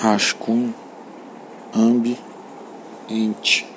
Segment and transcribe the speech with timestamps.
[0.00, 0.74] rascunho,
[1.76, 2.18] ambi,
[3.06, 3.68] ente,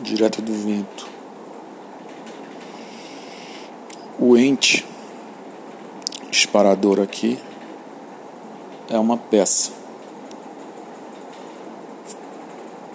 [0.00, 1.08] direto do vento.
[4.16, 4.86] O ente,
[6.30, 7.36] disparador aqui,
[8.88, 9.72] é uma peça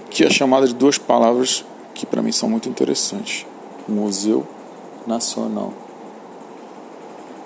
[0.10, 3.46] que é chamada de duas palavras que para mim são muito interessantes:
[3.86, 4.48] Museu
[5.06, 5.74] Nacional.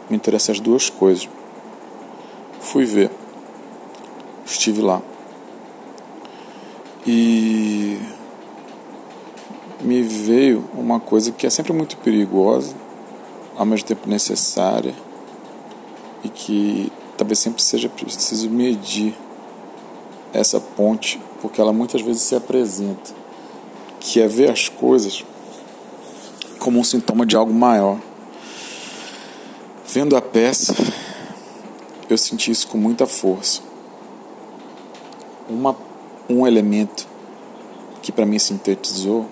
[0.08, 1.28] Me interessam as duas coisas.
[2.60, 3.10] Fui ver
[4.50, 5.02] estive lá.
[7.06, 7.98] E
[9.82, 12.76] me veio uma coisa que é sempre muito perigosa,
[13.56, 14.94] ao mesmo tempo necessária,
[16.24, 19.16] e que talvez sempre seja preciso medir
[20.34, 23.12] essa ponte, porque ela muitas vezes se apresenta,
[24.00, 25.24] que é ver as coisas
[26.60, 27.98] como um sintoma de algo maior.
[29.88, 30.76] Vendo a peça,
[32.10, 33.69] eu senti isso com muita força
[35.50, 35.76] uma,
[36.30, 37.08] um elemento
[38.02, 39.26] que para mim sintetizou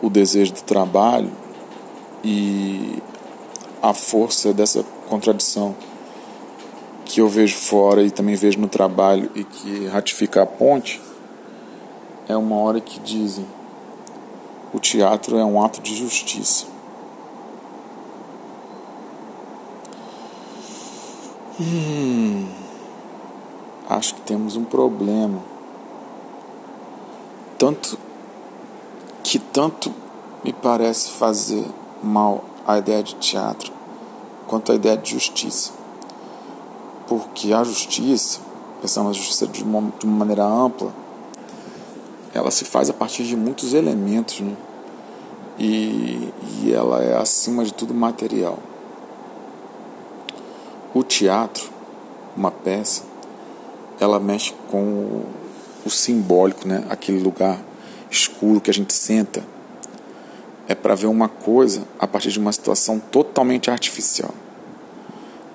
[0.00, 1.30] o desejo do trabalho
[2.24, 3.00] e
[3.80, 5.76] a força dessa contradição
[7.04, 11.00] que eu vejo fora e também vejo no trabalho e que ratifica a ponte
[12.28, 13.46] é uma hora que dizem
[14.72, 16.66] o teatro é um ato de justiça.
[21.60, 22.51] Hum
[23.88, 25.40] acho que temos um problema.
[27.58, 27.98] Tanto
[29.22, 29.92] que tanto
[30.44, 31.64] me parece fazer
[32.02, 33.72] mal a ideia de teatro
[34.46, 35.72] quanto a ideia de justiça.
[37.06, 38.40] Porque a justiça,
[38.80, 40.92] pensando na justiça de uma, de uma maneira ampla,
[42.34, 44.56] ela se faz a partir de muitos elementos, né?
[45.58, 48.58] E, e ela é acima de tudo material.
[50.94, 51.70] O teatro,
[52.36, 53.04] uma peça,
[54.02, 55.24] ela mexe com
[55.84, 56.84] o, simbólico, né?
[56.88, 57.58] Aquele lugar
[58.10, 59.44] escuro que a gente senta
[60.68, 64.32] é para ver uma coisa a partir de uma situação totalmente artificial.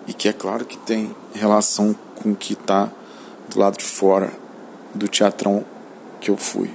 [0.07, 2.91] E que é claro que tem relação com o que está
[3.49, 4.31] do lado de fora
[4.93, 5.65] do teatrão
[6.19, 6.69] que eu fui,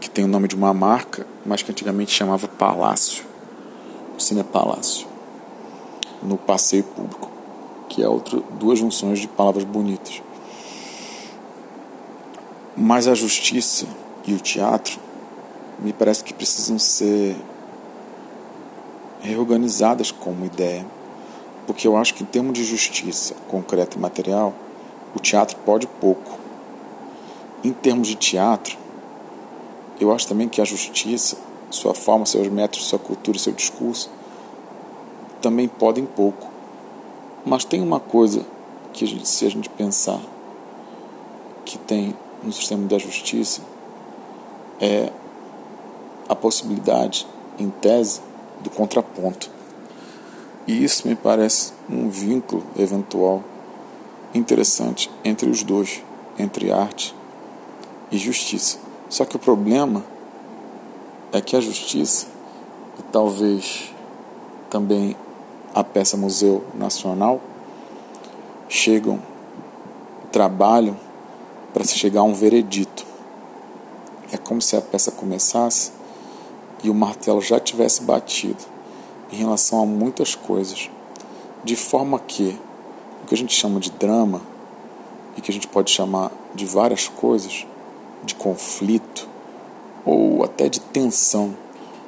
[0.00, 3.24] que tem o nome de uma marca, mas que antigamente chamava Palácio,
[4.16, 5.06] o Cine Palácio,
[6.22, 7.30] no passeio público,
[7.88, 10.22] que é outro, duas junções de palavras bonitas.
[12.84, 13.86] Mas a justiça
[14.26, 14.98] e o teatro
[15.78, 17.36] me parece que precisam ser
[19.20, 20.84] reorganizadas como ideia,
[21.64, 24.52] porque eu acho que em termos de justiça concreta e material,
[25.14, 26.40] o teatro pode pouco.
[27.62, 28.76] Em termos de teatro,
[30.00, 31.36] eu acho também que a justiça,
[31.70, 34.10] sua forma, seus métodos, sua cultura seu discurso
[35.40, 36.50] também podem pouco.
[37.46, 38.44] Mas tem uma coisa
[38.92, 40.20] que se a gente pensar
[41.64, 43.62] que tem no sistema da justiça
[44.80, 45.12] é
[46.28, 47.26] a possibilidade,
[47.58, 48.20] em tese,
[48.60, 49.50] do contraponto.
[50.66, 53.42] E isso me parece um vínculo eventual
[54.34, 56.02] interessante entre os dois,
[56.38, 57.14] entre arte
[58.10, 58.78] e justiça.
[59.08, 60.04] Só que o problema
[61.32, 62.26] é que a justiça,
[62.98, 63.92] e talvez
[64.70, 65.16] também
[65.74, 67.40] a peça Museu Nacional,
[68.68, 69.20] chegam,
[70.30, 70.96] trabalham
[71.72, 73.04] para se chegar a um veredito.
[74.30, 75.92] É como se a peça começasse
[76.82, 78.64] e o martelo já tivesse batido
[79.30, 80.90] em relação a muitas coisas,
[81.64, 82.58] de forma que
[83.22, 84.42] o que a gente chama de drama
[85.36, 87.66] e que a gente pode chamar de várias coisas,
[88.24, 89.28] de conflito
[90.04, 91.56] ou até de tensão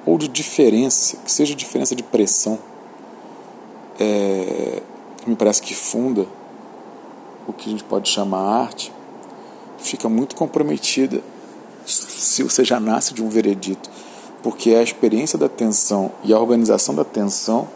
[0.04, 2.58] ou de diferença, que seja diferença de pressão,
[3.98, 4.82] é,
[5.26, 6.26] me parece que funda
[7.46, 8.92] o que a gente pode chamar arte
[9.78, 11.22] fica muito comprometida
[11.86, 13.90] se você já nasce de um veredito,
[14.42, 17.68] porque é a experiência da tensão e a organização da tensão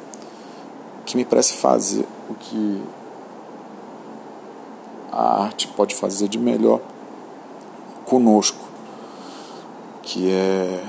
[1.04, 2.82] que me parece fazer o que
[5.10, 6.80] a arte pode fazer de melhor
[8.04, 8.58] conosco,
[10.02, 10.82] que é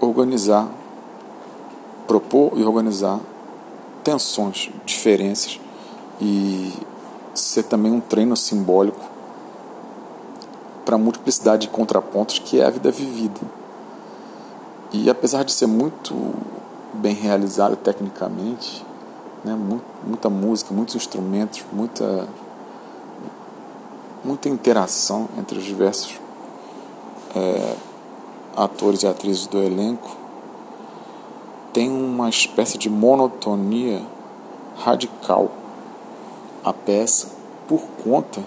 [0.00, 0.68] organizar,
[2.06, 3.20] propor e organizar
[4.04, 5.60] tensões, diferenças
[6.20, 6.72] e
[7.34, 9.15] ser também um treino simbólico
[10.86, 13.40] para a multiplicidade de contrapontos que é a vida vivida.
[14.92, 16.14] E apesar de ser muito
[16.94, 18.86] bem realizado tecnicamente,
[19.44, 19.58] né,
[20.04, 22.28] muita música, muitos instrumentos, muita,
[24.24, 26.20] muita interação entre os diversos
[27.34, 27.76] é,
[28.56, 30.16] atores e atrizes do elenco,
[31.72, 34.02] tem uma espécie de monotonia
[34.78, 35.50] radical
[36.64, 37.28] a peça
[37.68, 38.42] por conta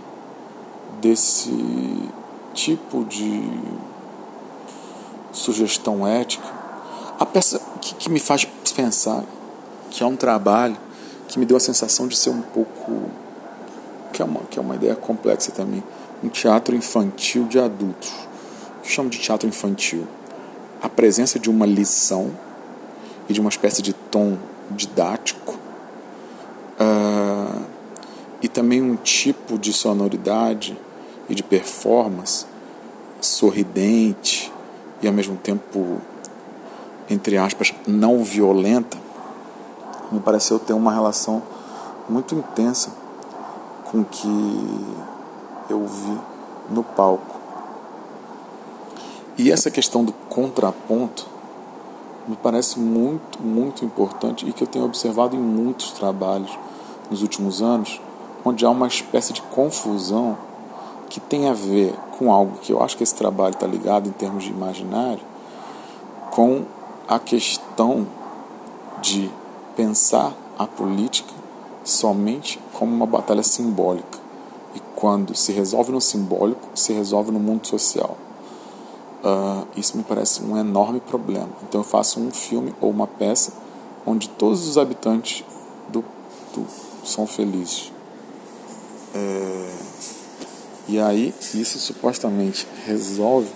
[1.00, 2.10] desse
[2.54, 3.42] tipo de
[5.32, 6.48] sugestão ética,
[7.20, 9.24] a peça que, que me faz pensar
[9.90, 10.78] que é um trabalho
[11.28, 13.10] que me deu a sensação de ser um pouco
[14.14, 15.84] que é uma, que é uma ideia complexa também
[16.24, 18.30] um teatro infantil de adultos
[18.80, 20.08] o que chamo de teatro infantil.
[20.82, 22.32] A presença de uma lição
[23.28, 24.38] e de uma espécie de tom
[24.72, 25.60] didático
[26.80, 27.66] uh,
[28.42, 30.78] e também um tipo de sonoridade
[31.30, 32.46] e de performance
[33.22, 34.52] sorridente
[35.02, 36.02] e ao mesmo tempo
[37.10, 38.98] entre aspas não violenta
[40.12, 41.42] me pareceu ter uma relação
[42.10, 42.92] muito intensa
[43.86, 44.28] com o que
[45.70, 46.18] eu vi
[46.70, 47.40] no palco.
[49.38, 51.28] E essa questão do contraponto
[52.28, 56.58] me parece muito, muito importante e que eu tenho observado em muitos trabalhos
[57.10, 58.02] nos últimos anos,
[58.44, 60.38] onde há uma espécie de confusão
[61.10, 64.12] que tem a ver com algo que eu acho que esse trabalho está ligado em
[64.12, 65.24] termos de imaginário,
[66.32, 66.64] com
[67.08, 68.08] a questão
[69.02, 69.30] de
[69.76, 71.34] pensar a política
[71.84, 74.20] somente como uma batalha simbólica.
[74.76, 78.16] E quando se resolve no simbólico, se resolve no mundo social.
[79.24, 81.50] Uh, isso me parece um enorme problema.
[81.64, 83.52] Então eu faço um filme ou uma peça
[84.06, 85.44] onde todos os habitantes
[85.90, 86.04] do,
[86.54, 86.66] do
[87.04, 87.92] são felizes.
[89.16, 89.74] É,
[90.90, 93.48] e aí isso supostamente resolve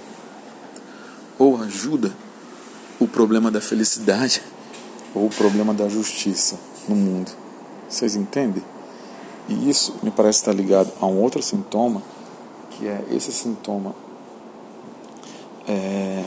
[1.39, 2.13] ou ajuda
[2.99, 4.39] o problema da felicidade
[5.15, 7.31] ou o problema da justiça no mundo.
[7.89, 8.63] Vocês entendem?
[9.49, 12.03] E isso me parece estar ligado a um outro sintoma,
[12.69, 13.95] que é esse sintoma
[15.67, 16.23] é,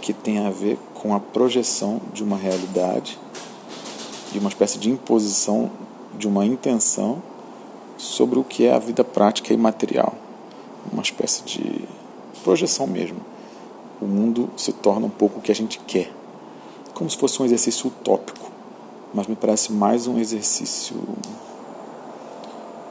[0.00, 3.18] que tem a ver com a projeção de uma realidade,
[4.32, 5.70] de uma espécie de imposição
[6.16, 7.22] de uma intenção
[7.98, 10.14] sobre o que é a vida prática e material.
[10.90, 11.84] Uma espécie de
[12.42, 13.20] projeção mesmo.
[14.00, 16.10] O mundo se torna um pouco o que a gente quer
[16.98, 18.50] como se fosse um exercício utópico,
[19.14, 20.96] mas me parece mais um exercício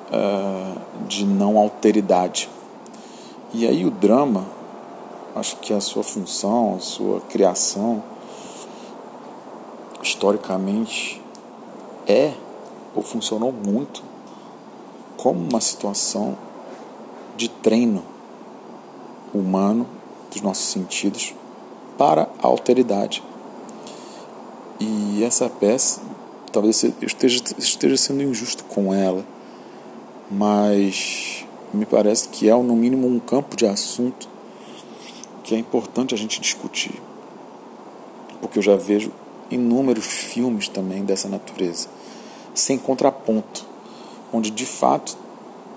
[0.10, 2.50] uh, de não alteridade.
[3.54, 4.46] E aí o drama,
[5.36, 8.02] acho que a sua função, a sua criação,
[10.02, 11.22] historicamente,
[12.08, 12.32] é
[12.96, 14.02] ou funcionou muito
[15.18, 16.38] como uma situação
[17.36, 18.04] de treino
[19.34, 19.88] humano
[20.32, 21.34] dos nossos sentidos
[21.98, 23.24] para a alteridade.
[24.80, 26.02] E essa peça,
[26.52, 29.26] talvez eu esteja, esteja sendo injusto com ela,
[30.30, 34.30] mas me parece que é, no mínimo, um campo de assunto
[35.44, 37.02] que é importante a gente discutir.
[38.40, 39.12] Porque eu já vejo
[39.50, 41.88] inúmeros filmes também dessa natureza,
[42.54, 43.66] sem contraponto,
[44.32, 45.18] onde de fato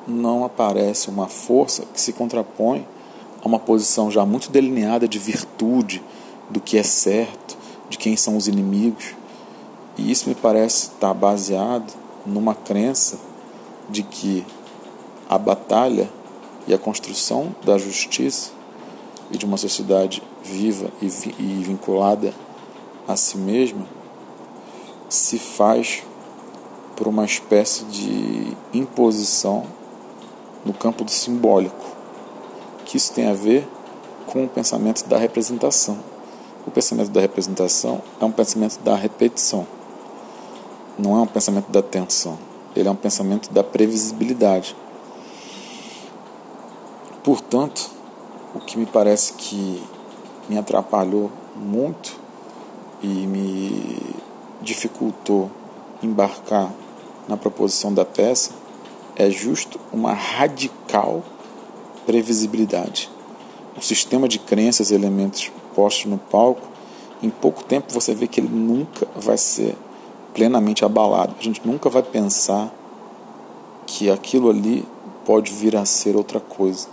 [0.06, 2.86] não aparece uma força que se contrapõe
[3.42, 6.02] a uma posição já muito delineada de virtude,
[6.48, 7.56] do que é certo,
[7.88, 9.14] de quem são os inimigos.
[9.96, 11.92] E isso me parece estar baseado
[12.26, 13.18] numa crença
[13.88, 14.44] de que
[15.28, 16.10] a batalha
[16.66, 18.50] e a construção da justiça
[19.30, 21.08] e de uma sociedade viva e,
[21.62, 22.34] vinculada
[23.06, 23.86] a si mesma
[25.08, 26.02] se faz
[27.00, 29.64] por uma espécie de imposição
[30.66, 31.86] no campo do simbólico,
[32.84, 33.66] que isso tem a ver
[34.26, 35.98] com o pensamento da representação.
[36.66, 39.66] O pensamento da representação é um pensamento da repetição,
[40.98, 42.38] não é um pensamento da tensão.
[42.76, 44.76] Ele é um pensamento da previsibilidade.
[47.24, 47.90] Portanto,
[48.54, 49.82] o que me parece que
[50.50, 52.20] me atrapalhou muito
[53.02, 54.14] e me
[54.60, 55.50] dificultou
[56.02, 56.70] embarcar
[57.30, 58.50] na proposição da peça
[59.14, 61.22] é justo uma radical
[62.04, 63.08] previsibilidade.
[63.78, 66.66] O sistema de crenças e elementos postos no palco,
[67.22, 69.76] em pouco tempo você vê que ele nunca vai ser
[70.34, 71.36] plenamente abalado.
[71.38, 72.72] A gente nunca vai pensar
[73.86, 74.84] que aquilo ali
[75.24, 76.88] pode vir a ser outra coisa.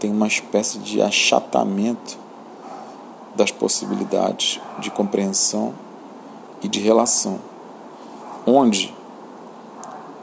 [0.00, 2.18] Tem uma espécie de achatamento
[3.36, 5.74] das possibilidades de compreensão
[6.62, 7.38] e de relação,
[8.46, 8.94] onde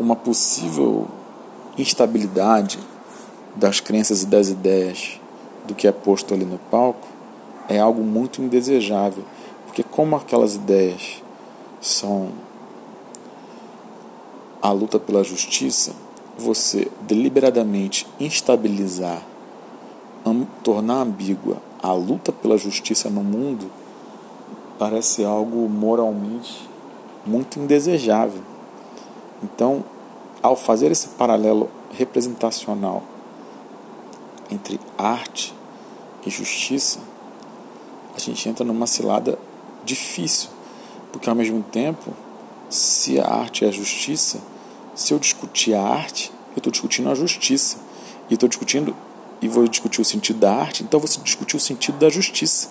[0.02, 1.08] uma possível
[1.78, 2.80] instabilidade
[3.56, 5.20] das crenças e das ideias
[5.68, 7.08] do que é posto ali no palco
[7.70, 9.24] é algo muito indesejável,
[9.66, 11.22] porque como aquelas ideias
[11.80, 12.30] são
[14.62, 15.94] a luta pela justiça,
[16.38, 19.22] você deliberadamente instabilizar,
[20.64, 23.72] tornar ambígua a luta pela justiça no mundo
[24.78, 26.70] parece algo moralmente
[27.26, 28.42] muito indesejável.
[29.44, 29.84] Então,
[30.42, 33.04] ao fazer esse paralelo representacional
[34.50, 35.54] entre arte
[36.26, 37.00] e justiça,
[38.16, 39.38] a gente entra numa cilada
[39.84, 40.50] difícil,
[41.12, 42.14] porque ao mesmo tempo,
[42.70, 44.40] se a arte é a justiça,
[44.94, 47.78] se eu discutir a arte, eu estou discutindo a justiça.
[48.30, 48.96] E estou discutindo,
[49.42, 52.70] e vou discutir o sentido da arte, então você discutir o sentido da justiça.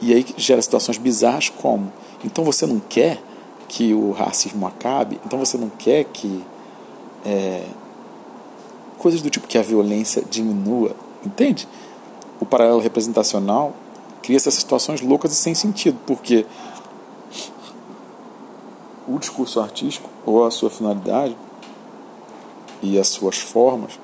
[0.00, 1.92] E aí gera situações bizarras como:
[2.24, 3.22] então você não quer
[3.68, 6.42] que o racismo acabe, então você não quer que.
[7.24, 7.64] É,
[8.98, 11.68] coisas do tipo que a violência diminua, entende?
[12.40, 13.72] O paralelo representacional
[14.22, 16.44] cria essas situações loucas e sem sentido, porque
[19.06, 21.36] o discurso artístico ou a sua finalidade
[22.82, 23.98] e as suas formas,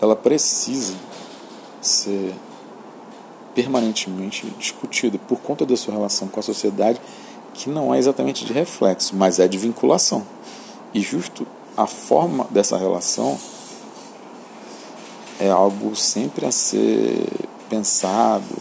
[0.00, 0.94] ela precisa
[1.80, 2.34] ser
[3.54, 7.00] permanentemente discutida por conta da sua relação com a sociedade,
[7.56, 10.22] que não é exatamente de reflexo, mas é de vinculação.
[10.92, 11.46] E justo
[11.76, 13.38] a forma dessa relação
[15.40, 17.26] é algo sempre a ser
[17.68, 18.56] pensado,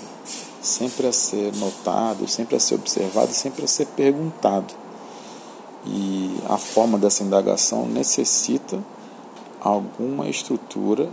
[0.62, 4.74] sempre a ser notado, sempre a ser observado, sempre a ser perguntado.
[5.86, 8.84] E a forma dessa indagação necessita
[9.62, 11.10] alguma estrutura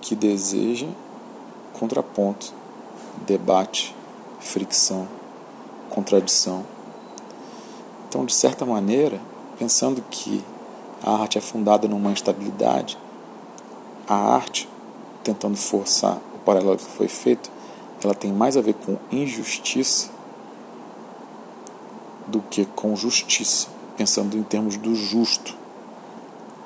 [0.00, 0.86] que deseja
[1.78, 2.54] contraponto,
[3.26, 3.94] debate,
[4.40, 5.06] fricção,
[5.90, 6.75] contradição.
[8.08, 9.20] Então, de certa maneira,
[9.58, 10.42] pensando que
[11.02, 12.96] a arte é fundada numa instabilidade,
[14.08, 14.68] a arte,
[15.24, 17.50] tentando forçar o paralelo que foi feito,
[18.02, 20.10] ela tem mais a ver com injustiça
[22.26, 25.56] do que com justiça, pensando em termos do justo.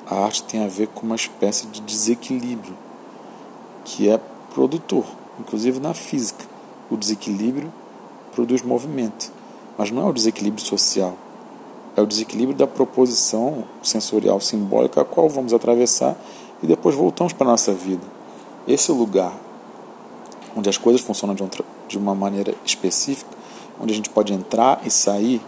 [0.05, 2.77] A arte tem a ver com uma espécie de desequilíbrio
[3.83, 4.19] que é
[4.53, 5.05] produtor,
[5.39, 6.45] inclusive na física.
[6.89, 7.73] O desequilíbrio
[8.33, 9.31] produz movimento,
[9.77, 11.17] mas não é o desequilíbrio social.
[11.95, 16.15] É o desequilíbrio da proposição sensorial simbólica a qual vamos atravessar
[16.63, 18.03] e depois voltamos para a nossa vida.
[18.67, 19.33] Esse lugar
[20.55, 23.29] onde as coisas funcionam de, outra, de uma maneira específica,
[23.79, 25.41] onde a gente pode entrar e sair,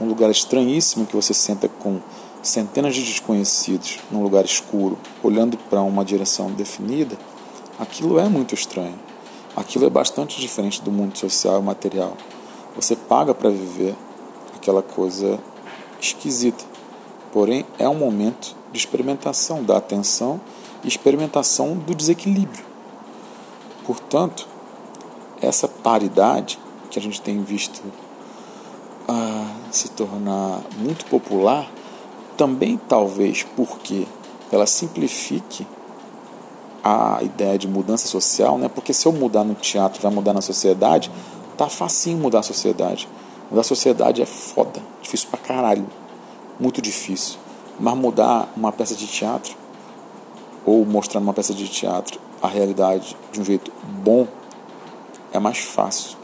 [0.00, 2.00] um lugar estranhíssimo que você senta com
[2.42, 7.16] centenas de desconhecidos num lugar escuro, olhando para uma direção definida,
[7.78, 8.98] aquilo é muito estranho.
[9.56, 12.16] Aquilo é bastante diferente do mundo social e material.
[12.76, 13.96] Você paga para viver
[14.54, 15.38] aquela coisa
[16.00, 16.64] esquisita.
[17.32, 20.40] Porém, é um momento de experimentação da atenção
[20.82, 22.64] e experimentação do desequilíbrio.
[23.84, 24.46] Portanto,
[25.40, 26.58] essa paridade
[26.90, 27.82] que a gente tem visto
[29.08, 31.70] ah, se tornar muito popular,
[32.36, 34.06] também talvez porque
[34.50, 35.66] ela simplifique
[36.82, 38.68] a ideia de mudança social, né?
[38.68, 41.10] Porque se eu mudar no teatro, vai mudar na sociedade,
[41.56, 43.08] tá facinho mudar a sociedade.
[43.50, 45.86] Mudar a sociedade é foda, difícil pra caralho,
[46.60, 47.38] muito difícil.
[47.80, 49.56] Mas mudar uma peça de teatro
[50.66, 53.72] ou mostrar numa peça de teatro a realidade de um jeito
[54.04, 54.26] bom
[55.32, 56.18] é mais fácil.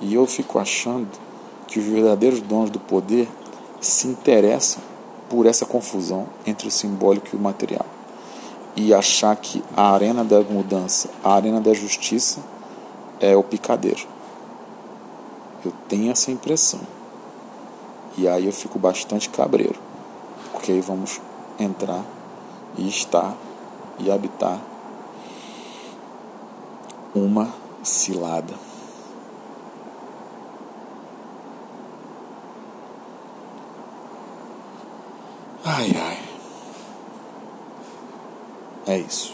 [0.00, 1.08] E eu fico achando
[1.68, 3.28] que os verdadeiros donos do poder
[3.80, 4.82] se interessam
[5.28, 7.86] por essa confusão entre o simbólico e o material.
[8.76, 12.40] E achar que a arena da mudança, a arena da justiça,
[13.20, 14.06] é o picadeiro.
[15.64, 16.80] Eu tenho essa impressão.
[18.16, 19.78] E aí eu fico bastante cabreiro.
[20.52, 21.20] Porque aí vamos
[21.58, 22.04] entrar
[22.76, 23.34] e estar
[23.98, 24.60] e habitar
[27.14, 27.48] uma
[27.82, 28.54] cilada.
[35.64, 36.18] Ai, ai.
[38.86, 39.33] É isso.